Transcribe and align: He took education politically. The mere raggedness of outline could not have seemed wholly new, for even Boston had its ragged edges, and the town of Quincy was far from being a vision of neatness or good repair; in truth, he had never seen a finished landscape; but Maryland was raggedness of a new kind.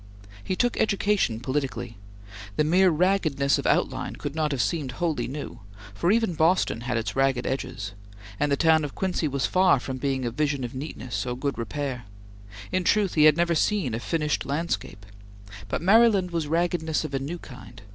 He 0.43 0.55
took 0.55 0.77
education 0.79 1.39
politically. 1.41 1.95
The 2.55 2.63
mere 2.63 2.89
raggedness 2.89 3.59
of 3.59 3.67
outline 3.67 4.15
could 4.15 4.33
not 4.33 4.51
have 4.51 4.59
seemed 4.59 4.93
wholly 4.93 5.27
new, 5.27 5.59
for 5.93 6.11
even 6.11 6.33
Boston 6.33 6.81
had 6.81 6.97
its 6.97 7.15
ragged 7.15 7.45
edges, 7.45 7.91
and 8.39 8.51
the 8.51 8.57
town 8.57 8.83
of 8.83 8.95
Quincy 8.95 9.27
was 9.27 9.45
far 9.45 9.79
from 9.79 9.97
being 9.99 10.25
a 10.25 10.31
vision 10.31 10.63
of 10.63 10.73
neatness 10.73 11.23
or 11.27 11.37
good 11.37 11.55
repair; 11.55 12.05
in 12.71 12.83
truth, 12.83 13.13
he 13.13 13.25
had 13.25 13.37
never 13.37 13.53
seen 13.53 13.93
a 13.93 13.99
finished 13.99 14.43
landscape; 14.43 15.05
but 15.69 15.83
Maryland 15.83 16.31
was 16.31 16.47
raggedness 16.47 17.03
of 17.05 17.13
a 17.13 17.19
new 17.19 17.37
kind. 17.37 17.83